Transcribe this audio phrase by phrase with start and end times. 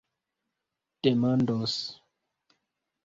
[1.03, 1.77] demandos